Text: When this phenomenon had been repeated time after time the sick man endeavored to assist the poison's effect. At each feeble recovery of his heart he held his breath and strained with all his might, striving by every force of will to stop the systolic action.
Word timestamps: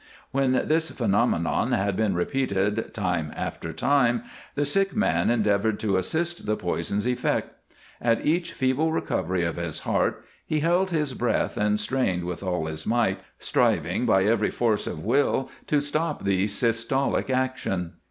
When 0.31 0.53
this 0.67 0.89
phenomenon 0.89 1.73
had 1.73 1.95
been 1.95 2.15
repeated 2.15 2.91
time 2.91 3.31
after 3.35 3.71
time 3.71 4.23
the 4.55 4.65
sick 4.65 4.95
man 4.95 5.29
endeavored 5.29 5.79
to 5.81 5.95
assist 5.95 6.47
the 6.47 6.55
poison's 6.55 7.05
effect. 7.07 7.53
At 8.01 8.25
each 8.25 8.51
feeble 8.53 8.91
recovery 8.91 9.43
of 9.43 9.57
his 9.57 9.81
heart 9.81 10.25
he 10.43 10.61
held 10.61 10.89
his 10.89 11.13
breath 11.13 11.55
and 11.55 11.79
strained 11.79 12.23
with 12.23 12.41
all 12.41 12.65
his 12.65 12.87
might, 12.87 13.19
striving 13.37 14.07
by 14.07 14.23
every 14.25 14.49
force 14.49 14.87
of 14.87 15.05
will 15.05 15.51
to 15.67 15.79
stop 15.79 16.23
the 16.23 16.47
systolic 16.47 17.29
action. 17.29 17.93